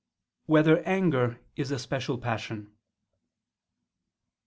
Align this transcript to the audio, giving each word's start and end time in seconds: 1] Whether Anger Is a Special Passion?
1] 0.47 0.51
Whether 0.55 0.79
Anger 0.79 1.39
Is 1.55 1.69
a 1.69 1.77
Special 1.77 2.17
Passion? 2.17 2.75